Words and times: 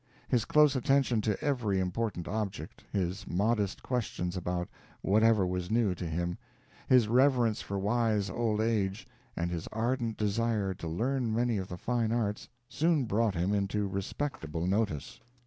His 0.27 0.45
close 0.45 0.75
attention 0.75 1.21
to 1.21 1.39
every 1.43 1.79
important 1.79 2.27
object 2.27 2.83
his 2.91 3.27
modest 3.27 3.83
questions 3.83 4.35
about 4.35 4.67
whatever 5.01 5.45
was 5.45 5.69
new 5.69 5.93
to 5.93 6.07
him 6.07 6.39
his 6.87 7.07
reverence 7.07 7.61
for 7.61 7.77
wise 7.77 8.27
old 8.27 8.61
age, 8.61 9.05
and 9.37 9.51
his 9.51 9.67
ardent 9.67 10.17
desire 10.17 10.73
to 10.73 10.87
learn 10.87 11.31
many 11.31 11.59
of 11.59 11.67
the 11.67 11.77
fine 11.77 12.11
arts, 12.11 12.49
soon 12.67 13.05
brought 13.05 13.35
him 13.35 13.53
into 13.53 13.87
respectable 13.87 14.65
notice. 14.65 15.19